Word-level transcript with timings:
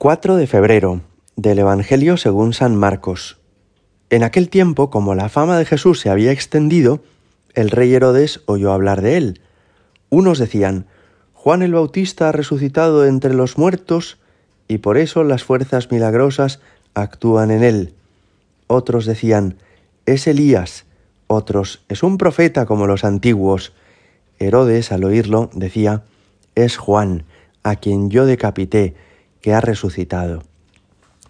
4 0.00 0.36
de 0.36 0.46
febrero 0.46 1.02
del 1.36 1.58
Evangelio 1.58 2.16
según 2.16 2.54
San 2.54 2.74
Marcos. 2.74 3.36
En 4.08 4.22
aquel 4.22 4.48
tiempo, 4.48 4.88
como 4.88 5.14
la 5.14 5.28
fama 5.28 5.58
de 5.58 5.66
Jesús 5.66 6.00
se 6.00 6.08
había 6.08 6.32
extendido, 6.32 7.02
el 7.52 7.68
rey 7.68 7.92
Herodes 7.92 8.40
oyó 8.46 8.72
hablar 8.72 9.02
de 9.02 9.18
él. 9.18 9.42
Unos 10.08 10.38
decían, 10.38 10.86
Juan 11.34 11.60
el 11.60 11.74
Bautista 11.74 12.30
ha 12.30 12.32
resucitado 12.32 13.04
entre 13.04 13.34
los 13.34 13.58
muertos 13.58 14.16
y 14.68 14.78
por 14.78 14.96
eso 14.96 15.22
las 15.22 15.44
fuerzas 15.44 15.90
milagrosas 15.90 16.60
actúan 16.94 17.50
en 17.50 17.62
él. 17.62 17.92
Otros 18.68 19.04
decían, 19.04 19.56
es 20.06 20.26
Elías, 20.26 20.86
otros, 21.26 21.82
es 21.90 22.02
un 22.02 22.16
profeta 22.16 22.64
como 22.64 22.86
los 22.86 23.04
antiguos. 23.04 23.74
Herodes, 24.38 24.92
al 24.92 25.04
oírlo, 25.04 25.50
decía, 25.52 26.04
es 26.54 26.78
Juan, 26.78 27.24
a 27.62 27.76
quien 27.76 28.08
yo 28.08 28.24
decapité, 28.24 28.94
que 29.40 29.54
ha 29.54 29.60
resucitado. 29.60 30.42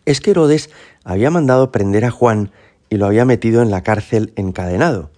Es 0.06 0.20
que 0.20 0.32
Herodes 0.32 0.70
había 1.04 1.30
mandado 1.30 1.70
prender 1.72 2.04
a 2.04 2.10
Juan 2.10 2.50
y 2.88 2.96
lo 2.96 3.06
había 3.06 3.24
metido 3.24 3.62
en 3.62 3.70
la 3.70 3.82
cárcel 3.82 4.32
encadenado. 4.36 5.10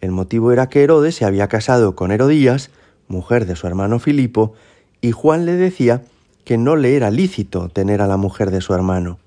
El 0.00 0.10
motivo 0.10 0.52
era 0.52 0.68
que 0.68 0.82
Herodes 0.82 1.14
se 1.14 1.24
había 1.24 1.48
casado 1.48 1.94
con 1.94 2.10
Herodías, 2.10 2.70
mujer 3.08 3.46
de 3.46 3.56
su 3.56 3.66
hermano 3.66 3.98
Filipo, 3.98 4.54
y 5.00 5.12
Juan 5.12 5.46
le 5.46 5.52
decía 5.52 6.02
que 6.44 6.58
no 6.58 6.76
le 6.76 6.96
era 6.96 7.10
lícito 7.10 7.68
tener 7.68 8.00
a 8.00 8.06
la 8.06 8.16
mujer 8.16 8.50
de 8.50 8.60
su 8.60 8.74
hermano. 8.74 9.18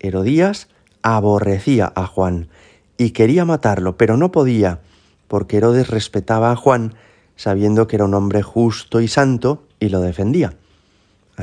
Herodías 0.00 0.68
aborrecía 1.02 1.92
a 1.94 2.06
Juan 2.06 2.48
y 2.96 3.10
quería 3.10 3.44
matarlo, 3.44 3.96
pero 3.96 4.16
no 4.16 4.32
podía, 4.32 4.80
porque 5.28 5.58
Herodes 5.58 5.88
respetaba 5.88 6.50
a 6.50 6.56
Juan, 6.56 6.94
sabiendo 7.36 7.86
que 7.86 7.96
era 7.96 8.04
un 8.04 8.14
hombre 8.14 8.42
justo 8.42 9.00
y 9.00 9.08
santo, 9.08 9.64
y 9.78 9.88
lo 9.88 10.00
defendía. 10.00 10.54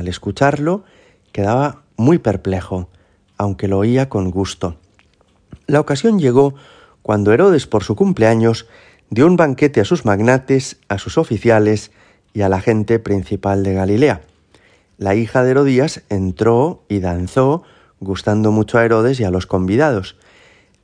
Al 0.00 0.08
escucharlo, 0.08 0.82
quedaba 1.30 1.82
muy 1.98 2.16
perplejo, 2.16 2.88
aunque 3.36 3.68
lo 3.68 3.76
oía 3.76 4.08
con 4.08 4.30
gusto. 4.30 4.76
La 5.66 5.78
ocasión 5.78 6.18
llegó 6.18 6.54
cuando 7.02 7.34
Herodes, 7.34 7.66
por 7.66 7.84
su 7.84 7.96
cumpleaños, 7.96 8.66
dio 9.10 9.26
un 9.26 9.36
banquete 9.36 9.78
a 9.78 9.84
sus 9.84 10.06
magnates, 10.06 10.78
a 10.88 10.96
sus 10.96 11.18
oficiales 11.18 11.90
y 12.32 12.40
a 12.40 12.48
la 12.48 12.62
gente 12.62 12.98
principal 12.98 13.62
de 13.62 13.74
Galilea. 13.74 14.22
La 14.96 15.14
hija 15.14 15.44
de 15.44 15.50
Herodías 15.50 16.00
entró 16.08 16.82
y 16.88 17.00
danzó, 17.00 17.62
gustando 18.00 18.52
mucho 18.52 18.78
a 18.78 18.86
Herodes 18.86 19.20
y 19.20 19.24
a 19.24 19.30
los 19.30 19.44
convidados. 19.44 20.16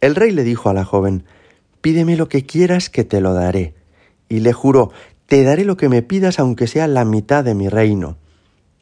El 0.02 0.14
rey 0.14 0.30
le 0.30 0.44
dijo 0.44 0.68
a 0.68 0.74
la 0.74 0.84
joven, 0.84 1.24
Pídeme 1.80 2.16
lo 2.16 2.28
que 2.28 2.44
quieras 2.44 2.90
que 2.90 3.04
te 3.04 3.22
lo 3.22 3.32
daré. 3.32 3.72
Y 4.28 4.40
le 4.40 4.52
juró, 4.52 4.92
Te 5.24 5.42
daré 5.42 5.64
lo 5.64 5.78
que 5.78 5.88
me 5.88 6.02
pidas 6.02 6.38
aunque 6.38 6.66
sea 6.66 6.86
la 6.86 7.06
mitad 7.06 7.44
de 7.44 7.54
mi 7.54 7.70
reino. 7.70 8.18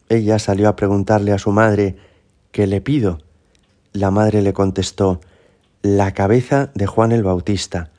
Ella 0.08 0.38
salió 0.38 0.68
a 0.68 0.76
preguntarle 0.76 1.32
a 1.32 1.38
su 1.38 1.50
madre, 1.50 1.96
¿qué 2.52 2.66
le 2.66 2.80
pido? 2.80 3.20
La 3.92 4.10
madre 4.10 4.42
le 4.42 4.52
contestó, 4.52 5.20
la 5.82 6.12
cabeza 6.12 6.70
de 6.74 6.86
Juan 6.86 7.12
el 7.12 7.22
Bautista. 7.22 7.90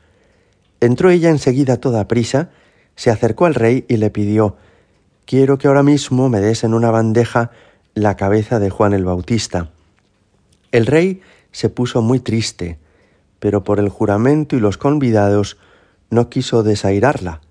Entró 0.82 1.10
ella 1.10 1.30
enseguida 1.30 1.78
toda 1.78 2.08
prisa, 2.08 2.50
se 2.96 3.12
acercó 3.12 3.46
al 3.46 3.56
rey 3.56 3.86
y 3.88 3.98
le 3.98 4.10
pidió, 4.10 4.56
quiero 5.26 5.58
que 5.58 5.68
ahora 5.68 5.84
mismo 5.84 6.30
me 6.30 6.40
des 6.40 6.64
en 6.64 6.74
una 6.74 6.92
bandeja 6.92 7.52
la 7.94 8.16
cabeza 8.16 8.60
de 8.60 8.70
Juan 8.70 8.94
el 8.94 9.06
Bautista. 9.06 9.72
El 10.72 10.86
rey 10.86 11.22
se 11.52 11.70
puso 11.70 12.02
muy 12.02 12.20
triste, 12.20 12.78
pero 13.40 13.64
por 13.64 13.80
el 13.80 13.90
juramento 13.90 14.56
y 14.56 14.60
los 14.60 14.78
convidados 14.78 15.58
no 16.10 16.30
quiso 16.30 16.64
desairarla. 16.64 17.42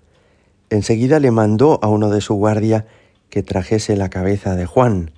Enseguida 0.69 1.19
le 1.19 1.31
mandó 1.31 1.79
a 1.81 1.87
uno 1.87 2.09
de 2.09 2.21
su 2.21 2.35
guardia 2.35 2.85
que 3.29 3.43
trajese 3.43 3.95
la 3.95 4.09
cabeza 4.09 4.55
de 4.55 4.65
Juan. 4.65 5.11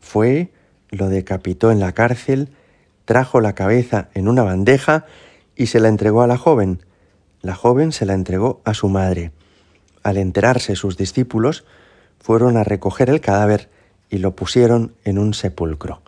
Fue, 0.00 0.50
lo 0.90 1.08
decapitó 1.08 1.70
en 1.70 1.80
la 1.80 1.92
cárcel, 1.92 2.50
trajo 3.04 3.40
la 3.40 3.54
cabeza 3.54 4.08
en 4.14 4.28
una 4.28 4.42
bandeja 4.42 5.06
y 5.56 5.66
se 5.66 5.80
la 5.80 5.88
entregó 5.88 6.22
a 6.22 6.26
la 6.26 6.36
joven. 6.36 6.84
La 7.42 7.54
joven 7.54 7.92
se 7.92 8.06
la 8.06 8.14
entregó 8.14 8.60
a 8.64 8.74
su 8.74 8.88
madre. 8.88 9.32
Al 10.02 10.16
enterarse 10.16 10.76
sus 10.76 10.96
discípulos, 10.96 11.64
fueron 12.18 12.56
a 12.56 12.64
recoger 12.64 13.10
el 13.10 13.20
cadáver 13.20 13.68
y 14.10 14.18
lo 14.18 14.34
pusieron 14.34 14.94
en 15.04 15.18
un 15.18 15.34
sepulcro. 15.34 16.02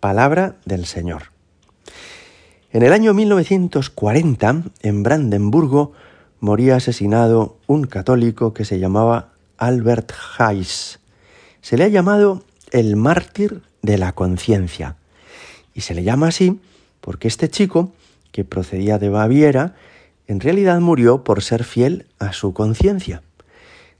Palabra 0.00 0.56
del 0.64 0.86
Señor. 0.86 1.32
En 2.70 2.82
el 2.82 2.92
año 2.92 3.12
1940, 3.12 4.62
en 4.82 5.02
Brandenburgo, 5.02 5.92
moría 6.40 6.76
asesinado 6.76 7.58
un 7.66 7.84
católico 7.84 8.54
que 8.54 8.64
se 8.64 8.78
llamaba 8.78 9.31
Albert 9.58 10.12
Heiss. 10.38 10.98
Se 11.60 11.76
le 11.76 11.84
ha 11.84 11.88
llamado 11.88 12.44
el 12.70 12.96
mártir 12.96 13.62
de 13.82 13.98
la 13.98 14.12
conciencia. 14.12 14.96
Y 15.74 15.82
se 15.82 15.94
le 15.94 16.02
llama 16.02 16.28
así 16.28 16.60
porque 17.00 17.28
este 17.28 17.50
chico, 17.50 17.92
que 18.30 18.44
procedía 18.44 18.98
de 18.98 19.08
Baviera, 19.08 19.74
en 20.26 20.40
realidad 20.40 20.80
murió 20.80 21.24
por 21.24 21.42
ser 21.42 21.64
fiel 21.64 22.06
a 22.18 22.32
su 22.32 22.54
conciencia. 22.54 23.22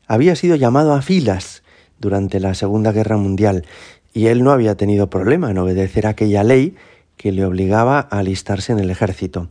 Había 0.07 0.37
sido 0.37 0.57
llamado 0.57 0.95
a 0.95 1.03
filas 1.03 1.63
durante 1.99 2.41
la 2.41 2.55
Segunda 2.55 2.93
Guerra 2.93 3.17
Mundial 3.17 3.67
y 4.15 4.27
él 4.27 4.43
no 4.43 4.53
había 4.53 4.77
tenido 4.77 5.11
problema 5.11 5.51
en 5.51 5.59
obedecer 5.59 6.07
aquella 6.07 6.45
ley 6.45 6.77
que 7.17 7.33
le 7.33 7.45
obligaba 7.45 8.09
a 8.11 8.19
alistarse 8.19 8.73
en 8.73 8.79
el 8.79 8.91
ejército. 8.91 9.49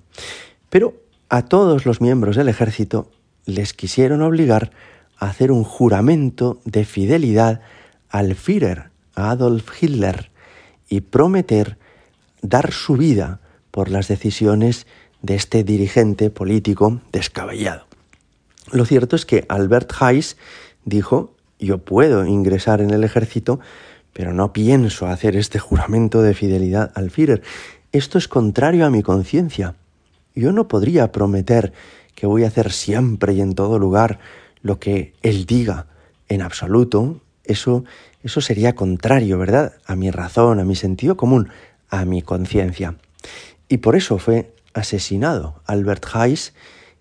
Pero 0.70 0.96
a 1.30 1.46
todos 1.46 1.86
los 1.86 2.02
miembros 2.02 2.36
del 2.36 2.50
ejército 2.50 3.12
les 3.46 3.74
quisieron 3.74 4.22
obligar 4.22 4.72
hacer 5.28 5.52
un 5.52 5.64
juramento 5.64 6.60
de 6.66 6.84
fidelidad 6.84 7.62
al 8.10 8.36
Führer, 8.36 8.90
a 9.16 9.30
Adolf 9.30 9.82
Hitler, 9.82 10.32
y 10.90 11.02
prometer 11.02 11.78
dar 12.42 12.74
su 12.74 12.98
vida 12.98 13.40
por 13.70 13.90
las 13.90 14.08
decisiones 14.08 14.88
de 15.22 15.36
este 15.36 15.64
dirigente 15.64 16.32
político 16.32 17.00
descabellado. 17.12 17.86
Lo 18.72 18.84
cierto 18.86 19.16
es 19.16 19.28
que 19.28 19.46
Albert 19.48 19.94
Heiss 20.02 20.38
dijo, 20.86 21.36
yo 21.60 21.78
puedo 21.78 22.26
ingresar 22.26 22.82
en 22.82 22.90
el 22.90 23.04
ejército, 23.04 23.60
pero 24.14 24.34
no 24.34 24.54
pienso 24.54 25.06
hacer 25.06 25.36
este 25.36 25.60
juramento 25.60 26.24
de 26.24 26.34
fidelidad 26.34 26.92
al 26.96 27.12
Führer. 27.12 27.44
Esto 27.92 28.18
es 28.18 28.28
contrario 28.28 28.88
a 28.88 28.90
mi 28.90 29.04
conciencia. 29.04 29.76
Yo 30.34 30.52
no 30.52 30.68
podría 30.68 31.12
prometer 31.12 31.74
que 32.16 32.26
voy 32.26 32.44
a 32.44 32.48
hacer 32.48 32.72
siempre 32.72 33.34
y 33.34 33.42
en 33.42 33.54
todo 33.54 33.78
lugar 33.78 34.20
lo 34.62 34.80
que 34.80 35.14
Él 35.22 35.46
diga 35.46 35.88
en 36.30 36.42
absoluto, 36.42 37.22
eso, 37.44 37.84
eso 38.24 38.42
sería 38.42 38.76
contrario, 38.76 39.38
¿verdad? 39.38 39.74
A 39.86 39.96
mi 39.96 40.12
razón, 40.12 40.60
a 40.60 40.66
mi 40.66 40.76
sentido 40.76 41.18
común, 41.18 41.50
a 41.90 42.06
mi 42.06 42.22
conciencia. 42.22 42.96
Y 43.68 43.78
por 43.78 43.96
eso 43.96 44.18
fue 44.18 44.54
asesinado 44.74 45.62
Albert 45.66 46.06
Heiss 46.16 46.54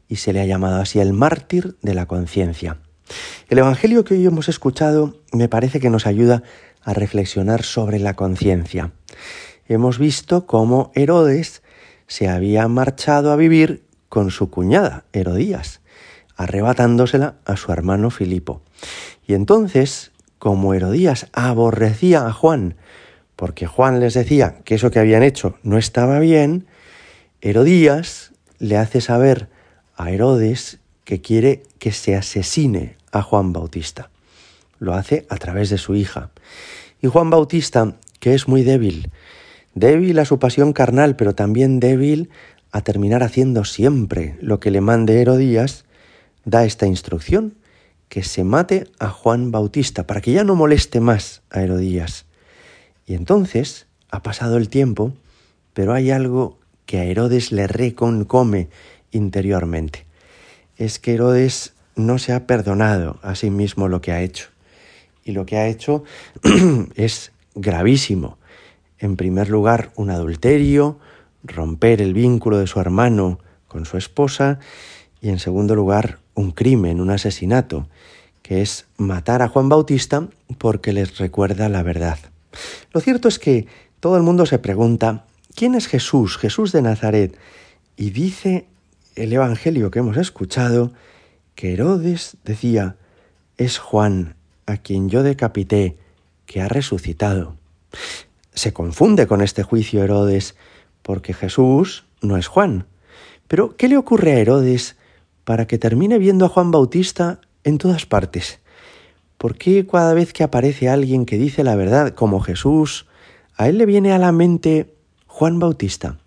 y 0.08 0.16
se 0.16 0.32
le 0.32 0.40
ha 0.40 0.46
llamado 0.46 0.80
así 0.80 0.98
el 0.98 1.12
mártir 1.12 1.76
de 1.82 1.94
la 1.94 2.06
conciencia. 2.06 2.78
El 3.48 3.58
Evangelio 3.58 4.04
que 4.04 4.14
hoy 4.14 4.26
hemos 4.26 4.48
escuchado 4.48 5.16
me 5.32 5.48
parece 5.48 5.80
que 5.80 5.90
nos 5.90 6.06
ayuda 6.06 6.42
a 6.82 6.94
reflexionar 6.94 7.62
sobre 7.62 7.98
la 7.98 8.14
conciencia. 8.14 8.92
Hemos 9.68 9.98
visto 9.98 10.46
cómo 10.46 10.90
Herodes 10.94 11.62
se 12.06 12.28
había 12.28 12.66
marchado 12.68 13.30
a 13.30 13.36
vivir 13.36 13.84
con 14.08 14.30
su 14.30 14.50
cuñada, 14.50 15.04
Herodías, 15.12 15.80
arrebatándosela 16.40 17.34
a 17.44 17.58
su 17.58 17.70
hermano 17.70 18.08
Filipo. 18.08 18.62
Y 19.26 19.34
entonces, 19.34 20.10
como 20.38 20.72
Herodías 20.72 21.26
aborrecía 21.34 22.26
a 22.26 22.32
Juan, 22.32 22.76
porque 23.36 23.66
Juan 23.66 24.00
les 24.00 24.14
decía 24.14 24.56
que 24.64 24.76
eso 24.76 24.90
que 24.90 24.98
habían 24.98 25.22
hecho 25.22 25.58
no 25.62 25.76
estaba 25.76 26.18
bien, 26.18 26.66
Herodías 27.42 28.32
le 28.58 28.78
hace 28.78 29.02
saber 29.02 29.50
a 29.96 30.12
Herodes 30.12 30.78
que 31.04 31.20
quiere 31.20 31.62
que 31.78 31.92
se 31.92 32.16
asesine 32.16 32.96
a 33.12 33.20
Juan 33.20 33.52
Bautista. 33.52 34.08
Lo 34.78 34.94
hace 34.94 35.26
a 35.28 35.36
través 35.36 35.68
de 35.68 35.76
su 35.76 35.94
hija. 35.94 36.30
Y 37.02 37.08
Juan 37.08 37.28
Bautista, 37.28 37.96
que 38.18 38.32
es 38.32 38.48
muy 38.48 38.62
débil, 38.62 39.10
débil 39.74 40.18
a 40.18 40.24
su 40.24 40.38
pasión 40.38 40.72
carnal, 40.72 41.16
pero 41.16 41.34
también 41.34 41.80
débil 41.80 42.30
a 42.72 42.80
terminar 42.80 43.22
haciendo 43.22 43.64
siempre 43.64 44.38
lo 44.40 44.58
que 44.58 44.70
le 44.70 44.80
mande 44.80 45.20
Herodías, 45.20 45.84
da 46.50 46.64
esta 46.64 46.86
instrucción, 46.86 47.54
que 48.08 48.24
se 48.24 48.42
mate 48.42 48.88
a 48.98 49.08
Juan 49.08 49.52
Bautista 49.52 50.06
para 50.06 50.20
que 50.20 50.32
ya 50.32 50.42
no 50.42 50.56
moleste 50.56 51.00
más 51.00 51.42
a 51.48 51.62
Herodías. 51.62 52.26
Y 53.06 53.14
entonces 53.14 53.86
ha 54.10 54.22
pasado 54.22 54.56
el 54.56 54.68
tiempo, 54.68 55.14
pero 55.72 55.94
hay 55.94 56.10
algo 56.10 56.58
que 56.86 56.98
a 56.98 57.04
Herodes 57.04 57.52
le 57.52 57.68
reconcome 57.68 58.68
interiormente. 59.12 60.06
Es 60.76 60.98
que 60.98 61.14
Herodes 61.14 61.74
no 61.94 62.18
se 62.18 62.32
ha 62.32 62.48
perdonado 62.48 63.20
a 63.22 63.36
sí 63.36 63.50
mismo 63.50 63.86
lo 63.86 64.00
que 64.00 64.10
ha 64.10 64.20
hecho. 64.20 64.48
Y 65.24 65.30
lo 65.32 65.46
que 65.46 65.56
ha 65.56 65.68
hecho 65.68 66.02
es 66.96 67.30
gravísimo. 67.54 68.38
En 68.98 69.16
primer 69.16 69.48
lugar, 69.50 69.92
un 69.94 70.10
adulterio, 70.10 70.98
romper 71.44 72.02
el 72.02 72.12
vínculo 72.12 72.58
de 72.58 72.66
su 72.66 72.80
hermano 72.80 73.38
con 73.68 73.86
su 73.86 73.96
esposa 73.96 74.58
y 75.20 75.28
en 75.28 75.38
segundo 75.38 75.74
lugar, 75.74 76.18
un 76.34 76.52
crimen, 76.52 77.00
un 77.00 77.10
asesinato, 77.10 77.88
que 78.42 78.62
es 78.62 78.86
matar 78.96 79.42
a 79.42 79.48
Juan 79.48 79.68
Bautista 79.68 80.28
porque 80.58 80.92
les 80.92 81.18
recuerda 81.18 81.68
la 81.68 81.82
verdad. 81.82 82.18
Lo 82.92 83.00
cierto 83.00 83.28
es 83.28 83.38
que 83.38 83.66
todo 84.00 84.16
el 84.16 84.22
mundo 84.22 84.46
se 84.46 84.58
pregunta, 84.58 85.24
¿quién 85.54 85.74
es 85.74 85.86
Jesús, 85.86 86.36
Jesús 86.38 86.72
de 86.72 86.82
Nazaret? 86.82 87.36
Y 87.96 88.10
dice 88.10 88.66
el 89.14 89.32
Evangelio 89.32 89.90
que 89.90 89.98
hemos 89.98 90.16
escuchado 90.16 90.92
que 91.54 91.74
Herodes 91.74 92.36
decía, 92.44 92.96
es 93.58 93.78
Juan, 93.78 94.34
a 94.66 94.78
quien 94.78 95.10
yo 95.10 95.22
decapité, 95.22 95.98
que 96.46 96.62
ha 96.62 96.68
resucitado. 96.68 97.56
Se 98.54 98.72
confunde 98.72 99.26
con 99.26 99.42
este 99.42 99.62
juicio 99.62 100.02
Herodes, 100.02 100.56
porque 101.02 101.34
Jesús 101.34 102.04
no 102.22 102.36
es 102.36 102.46
Juan. 102.46 102.86
Pero, 103.46 103.76
¿qué 103.76 103.88
le 103.88 103.96
ocurre 103.96 104.32
a 104.32 104.38
Herodes 104.38 104.96
para 105.50 105.66
que 105.66 105.78
termine 105.78 106.20
viendo 106.20 106.44
a 106.44 106.48
Juan 106.48 106.70
Bautista 106.70 107.40
en 107.64 107.78
todas 107.78 108.06
partes? 108.06 108.60
¿Por 109.36 109.58
qué 109.58 109.84
cada 109.84 110.14
vez 110.14 110.32
que 110.32 110.44
aparece 110.44 110.88
alguien 110.88 111.26
que 111.26 111.38
dice 111.38 111.64
la 111.64 111.74
verdad, 111.74 112.14
como 112.14 112.38
Jesús, 112.38 113.06
a 113.56 113.68
él 113.68 113.76
le 113.76 113.84
viene 113.84 114.12
a 114.12 114.18
la 114.18 114.30
mente 114.30 114.94
Juan 115.26 115.58
Bautista? 115.58 116.18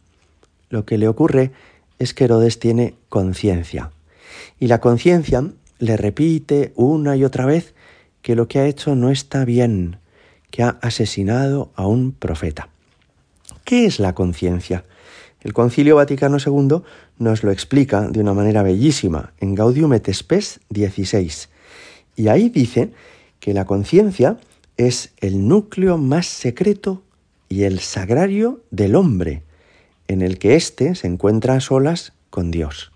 Lo 0.70 0.84
que 0.84 0.98
le 0.98 1.08
ocurre 1.08 1.54
es 2.00 2.14
que 2.14 2.26
Herodes 2.26 2.60
tiene 2.60 2.96
conciencia. 3.08 3.92
Y 4.60 4.68
la 4.68 4.82
conciencia 4.82 5.50
le 5.80 5.96
repite 5.96 6.74
una 6.76 7.16
y 7.16 7.24
otra 7.24 7.46
vez 7.46 7.76
que 8.24 8.36
lo 8.36 8.50
que 8.50 8.60
ha 8.60 8.68
hecho 8.68 8.94
no 8.94 9.10
está 9.10 9.46
bien, 9.46 10.00
que 10.52 10.64
ha 10.64 10.80
asesinado 10.82 11.72
a 11.76 11.88
un 11.88 12.12
profeta. 12.12 12.68
¿Qué 13.64 13.86
es 13.86 14.02
la 14.02 14.16
conciencia? 14.16 14.84
El 15.44 15.52
Concilio 15.52 15.98
Vaticano 15.98 16.38
II 16.38 16.84
nos 17.20 17.44
lo 17.44 17.52
explica 17.52 18.08
de 18.08 18.22
una 18.22 18.34
manera 18.34 18.64
bellísima 18.64 19.34
en 19.40 19.56
Gaudium 19.56 19.94
et 19.94 20.10
Spes 20.12 20.62
16. 20.70 21.50
Y 22.16 22.30
ahí 22.30 22.50
dice 22.50 22.92
que 23.42 23.54
la 23.54 23.66
conciencia 23.66 24.38
es 24.78 25.14
el 25.20 25.48
núcleo 25.48 25.98
más 25.98 26.28
secreto 26.28 27.04
y 27.50 27.64
el 27.64 27.80
sagrario 27.80 28.62
del 28.72 28.96
hombre, 28.96 29.44
en 30.08 30.22
el 30.22 30.40
que 30.40 30.56
éste 30.56 30.96
se 30.96 31.08
encuentra 31.08 31.56
a 31.56 31.60
solas 31.60 32.14
con 32.30 32.50
Dios. 32.50 32.94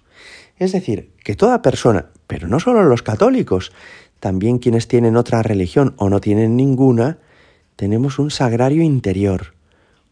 Es 0.58 0.72
decir, 0.72 1.12
que 1.24 1.36
toda 1.36 1.62
persona, 1.62 2.08
pero 2.28 2.48
no 2.48 2.62
solo 2.62 2.84
los 2.86 3.04
católicos, 3.04 3.74
también 4.22 4.58
quienes 4.58 4.88
tienen 4.88 5.18
otra 5.18 5.44
religión 5.44 5.94
o 5.98 6.10
no 6.10 6.22
tienen 6.22 6.56
ninguna, 6.56 7.20
tenemos 7.76 8.20
un 8.20 8.32
sagrario 8.32 8.82
interior, 8.82 9.54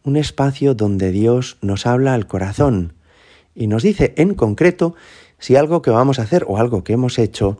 un 0.05 0.17
espacio 0.17 0.75
donde 0.75 1.11
Dios 1.11 1.57
nos 1.61 1.85
habla 1.85 2.13
al 2.13 2.27
corazón 2.27 2.93
y 3.55 3.67
nos 3.67 3.83
dice 3.83 4.13
en 4.17 4.35
concreto 4.35 4.95
si 5.39 5.55
algo 5.55 5.81
que 5.81 5.91
vamos 5.91 6.19
a 6.19 6.23
hacer 6.23 6.45
o 6.47 6.57
algo 6.57 6.83
que 6.83 6.93
hemos 6.93 7.19
hecho 7.19 7.59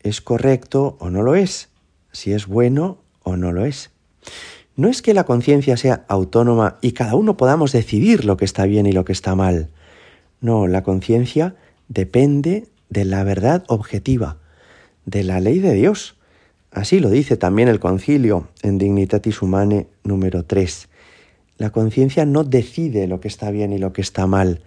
es 0.00 0.20
correcto 0.20 0.96
o 1.00 1.10
no 1.10 1.22
lo 1.22 1.34
es, 1.34 1.70
si 2.12 2.32
es 2.32 2.46
bueno 2.46 2.98
o 3.22 3.36
no 3.36 3.50
lo 3.52 3.64
es. 3.64 3.90
No 4.76 4.88
es 4.88 5.00
que 5.00 5.14
la 5.14 5.24
conciencia 5.24 5.76
sea 5.76 6.04
autónoma 6.06 6.76
y 6.82 6.92
cada 6.92 7.14
uno 7.14 7.36
podamos 7.36 7.72
decidir 7.72 8.24
lo 8.24 8.36
que 8.36 8.44
está 8.44 8.66
bien 8.66 8.86
y 8.86 8.92
lo 8.92 9.04
que 9.04 9.12
está 9.12 9.34
mal. 9.34 9.70
No, 10.40 10.66
la 10.66 10.82
conciencia 10.82 11.56
depende 11.88 12.66
de 12.90 13.04
la 13.06 13.24
verdad 13.24 13.64
objetiva, 13.68 14.36
de 15.06 15.24
la 15.24 15.40
ley 15.40 15.60
de 15.60 15.72
Dios. 15.72 16.16
Así 16.70 17.00
lo 17.00 17.08
dice 17.08 17.38
también 17.38 17.68
el 17.68 17.80
concilio 17.80 18.48
en 18.62 18.76
Dignitatis 18.76 19.40
Humanae 19.40 19.86
número 20.04 20.44
3. 20.44 20.88
La 21.58 21.70
conciencia 21.70 22.26
no 22.26 22.44
decide 22.44 23.06
lo 23.06 23.20
que 23.20 23.28
está 23.28 23.50
bien 23.50 23.72
y 23.72 23.78
lo 23.78 23.92
que 23.92 24.02
está 24.02 24.26
mal, 24.26 24.60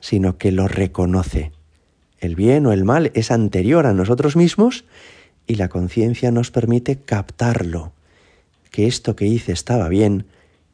sino 0.00 0.38
que 0.38 0.52
lo 0.52 0.68
reconoce. 0.68 1.52
El 2.18 2.36
bien 2.36 2.66
o 2.66 2.72
el 2.72 2.84
mal 2.84 3.10
es 3.14 3.30
anterior 3.30 3.86
a 3.86 3.92
nosotros 3.92 4.36
mismos 4.36 4.84
y 5.46 5.56
la 5.56 5.68
conciencia 5.68 6.30
nos 6.30 6.50
permite 6.50 6.96
captarlo, 6.96 7.92
que 8.70 8.86
esto 8.86 9.16
que 9.16 9.26
hice 9.26 9.52
estaba 9.52 9.88
bien, 9.88 10.26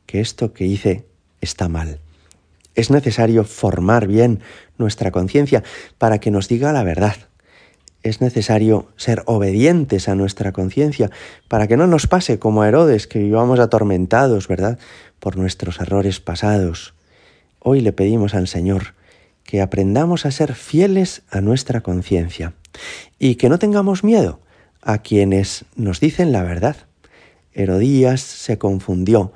que 0.06 0.20
esto 0.20 0.52
que 0.52 0.66
hice 0.66 1.06
está 1.40 1.68
mal. 1.68 2.00
Es 2.74 2.90
necesario 2.90 3.44
formar 3.44 4.06
bien 4.06 4.40
nuestra 4.76 5.10
conciencia 5.10 5.64
para 5.98 6.18
que 6.18 6.30
nos 6.30 6.48
diga 6.48 6.72
la 6.72 6.84
verdad. 6.84 7.16
Es 8.02 8.20
necesario 8.20 8.86
ser 8.96 9.22
obedientes 9.26 10.08
a 10.08 10.14
nuestra 10.14 10.52
conciencia 10.52 11.10
para 11.48 11.66
que 11.66 11.76
no 11.76 11.86
nos 11.86 12.06
pase 12.06 12.38
como 12.38 12.62
a 12.62 12.68
Herodes, 12.68 13.06
que 13.06 13.18
vivamos 13.18 13.58
atormentados, 13.58 14.46
¿verdad?, 14.46 14.78
por 15.18 15.36
nuestros 15.36 15.80
errores 15.80 16.20
pasados. 16.20 16.94
Hoy 17.58 17.80
le 17.80 17.92
pedimos 17.92 18.34
al 18.34 18.46
Señor 18.46 18.94
que 19.42 19.60
aprendamos 19.60 20.26
a 20.26 20.30
ser 20.30 20.54
fieles 20.54 21.22
a 21.30 21.40
nuestra 21.40 21.80
conciencia 21.80 22.52
y 23.18 23.34
que 23.34 23.48
no 23.48 23.58
tengamos 23.58 24.04
miedo 24.04 24.40
a 24.82 24.98
quienes 24.98 25.64
nos 25.74 26.00
dicen 26.00 26.32
la 26.32 26.42
verdad. 26.42 26.76
Herodías 27.52 28.20
se 28.20 28.58
confundió 28.58 29.32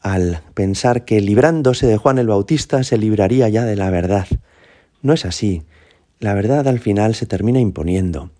al 0.00 0.40
pensar 0.54 1.04
que 1.04 1.20
librándose 1.20 1.86
de 1.86 1.96
Juan 1.96 2.18
el 2.18 2.26
Bautista 2.26 2.82
se 2.82 2.98
libraría 2.98 3.48
ya 3.48 3.64
de 3.64 3.76
la 3.76 3.88
verdad. 3.88 4.26
No 5.00 5.12
es 5.12 5.24
así. 5.24 5.62
La 6.22 6.34
verdad 6.34 6.68
al 6.68 6.78
final 6.78 7.16
se 7.16 7.26
termina 7.26 7.58
imponiendo. 7.58 8.30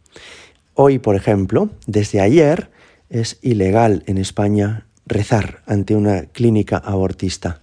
Hoy, 0.75 1.01
por 1.01 1.17
ejemplo, 1.17 1.69
desde 1.89 2.21
ayer 2.21 2.71
es 3.11 3.41
ilegal 3.43 4.05
en 4.07 4.19
España 4.19 4.87
rezar 5.05 5.63
ante 5.67 5.97
una 5.97 6.27
clínica 6.27 6.77
abortista. 6.77 7.61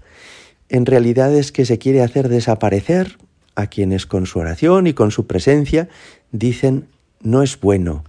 En 0.67 0.85
realidad 0.85 1.33
es 1.33 1.53
que 1.53 1.63
se 1.63 1.77
quiere 1.77 2.03
hacer 2.03 2.27
desaparecer 2.27 3.17
a 3.55 3.67
quienes 3.67 4.05
con 4.05 4.25
su 4.25 4.39
oración 4.39 4.87
y 4.87 4.93
con 4.93 5.11
su 5.11 5.25
presencia 5.25 5.87
dicen 6.33 6.89
no 7.21 7.41
es 7.41 7.57
bueno 7.57 8.03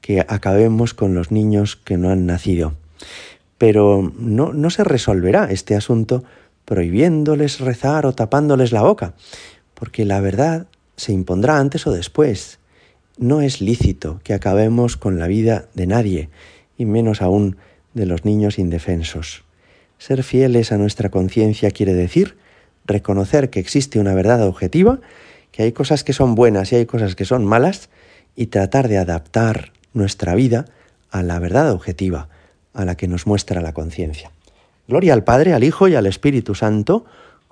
que 0.00 0.20
acabemos 0.20 0.94
con 0.94 1.16
los 1.16 1.32
niños 1.32 1.74
que 1.74 1.96
no 1.96 2.10
han 2.10 2.26
nacido. 2.26 2.74
Pero 3.58 4.12
no, 4.16 4.52
no 4.52 4.70
se 4.70 4.84
resolverá 4.84 5.50
este 5.50 5.74
asunto 5.74 6.22
prohibiéndoles 6.64 7.58
rezar 7.58 8.06
o 8.06 8.14
tapándoles 8.14 8.70
la 8.70 8.82
boca, 8.82 9.14
porque 9.74 10.04
la 10.04 10.20
verdad 10.20 10.68
se 10.96 11.12
impondrá 11.12 11.58
antes 11.58 11.86
o 11.86 11.92
después. 11.92 12.58
No 13.18 13.40
es 13.40 13.60
lícito 13.60 14.20
que 14.24 14.34
acabemos 14.34 14.96
con 14.96 15.18
la 15.18 15.26
vida 15.26 15.68
de 15.74 15.86
nadie, 15.86 16.28
y 16.76 16.84
menos 16.84 17.22
aún 17.22 17.56
de 17.94 18.06
los 18.06 18.24
niños 18.24 18.58
indefensos. 18.58 19.44
Ser 19.98 20.22
fieles 20.22 20.72
a 20.72 20.76
nuestra 20.76 21.10
conciencia 21.10 21.70
quiere 21.70 21.94
decir 21.94 22.36
reconocer 22.86 23.50
que 23.50 23.60
existe 23.60 23.98
una 23.98 24.14
verdad 24.14 24.46
objetiva, 24.46 25.00
que 25.50 25.62
hay 25.64 25.72
cosas 25.72 26.04
que 26.04 26.12
son 26.12 26.34
buenas 26.34 26.72
y 26.72 26.76
hay 26.76 26.86
cosas 26.86 27.16
que 27.16 27.24
son 27.24 27.44
malas, 27.44 27.88
y 28.36 28.46
tratar 28.46 28.88
de 28.88 28.98
adaptar 28.98 29.72
nuestra 29.94 30.34
vida 30.34 30.66
a 31.10 31.22
la 31.22 31.38
verdad 31.38 31.72
objetiva, 31.72 32.28
a 32.74 32.84
la 32.84 32.96
que 32.96 33.08
nos 33.08 33.26
muestra 33.26 33.62
la 33.62 33.72
conciencia. 33.72 34.30
Gloria 34.86 35.14
al 35.14 35.24
Padre, 35.24 35.54
al 35.54 35.64
Hijo 35.64 35.88
y 35.88 35.94
al 35.94 36.06
Espíritu 36.06 36.54
Santo, 36.54 37.06